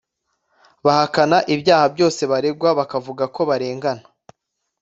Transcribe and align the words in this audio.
bahakana 0.85 1.37
ibyaha 1.55 1.85
byose 1.93 2.21
baregwa 2.31 2.69
bakavuga 2.79 3.23
ko 3.35 3.41
barengana 3.49 4.03